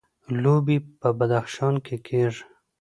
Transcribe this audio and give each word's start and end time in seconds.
لوبیې 0.41 0.79
په 0.99 1.07
بدخشان 1.17 1.73
کې 1.85 1.95
کیږي 2.07 2.43